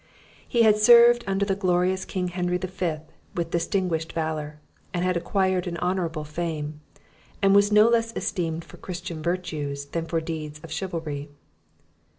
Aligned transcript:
He 0.47 0.63
had 0.63 0.77
served 0.79 1.23
under 1.27 1.45
the 1.45 1.53
glorious 1.53 2.05
King 2.05 2.29
Henry 2.29 2.57
the 2.57 2.67
Fifth 2.67 3.03
with 3.35 3.51
distinguished 3.51 4.13
valour, 4.13 4.59
had 4.95 5.15
acquired 5.15 5.67
an 5.67 5.77
honourable 5.77 6.23
fame, 6.23 6.81
and 7.39 7.53
was 7.53 7.71
no 7.71 7.87
less 7.87 8.11
esteemed 8.15 8.65
for 8.65 8.77
Christian 8.77 9.21
virtues 9.21 9.85
than 9.85 10.07
for 10.07 10.19
deeds 10.19 10.59
of 10.63 10.71
chivalry. 10.71 11.29